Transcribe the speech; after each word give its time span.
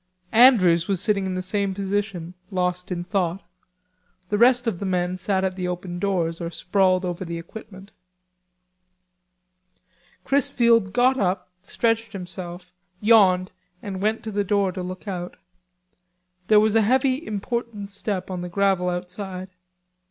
Andrews 0.33 0.87
was 0.87 0.99
sitting 0.99 1.27
in 1.27 1.35
the 1.35 1.43
same 1.43 1.75
position, 1.75 2.33
lost 2.49 2.91
in 2.91 3.03
thought. 3.03 3.43
The 4.29 4.37
rest 4.39 4.65
of 4.65 4.79
the 4.79 4.85
men 4.87 5.15
sat 5.15 5.43
at 5.43 5.55
the 5.55 5.67
open 5.67 5.99
doors 5.99 6.41
or 6.41 6.49
sprawled 6.49 7.05
over 7.05 7.23
the 7.23 7.37
equipment. 7.37 7.91
Chrisfield 10.23 10.91
got 10.91 11.19
up, 11.19 11.49
stretched 11.61 12.13
himself, 12.13 12.71
yawned, 12.99 13.51
and 13.83 14.01
went 14.01 14.23
to 14.23 14.31
the 14.31 14.43
door 14.43 14.71
to 14.71 14.81
look 14.81 15.07
out. 15.07 15.37
There 16.47 16.59
was 16.59 16.73
a 16.73 16.81
heavy 16.81 17.23
important 17.23 17.91
step 17.91 18.31
on 18.31 18.41
the 18.41 18.49
gravel 18.49 18.89
outside. 18.89 19.49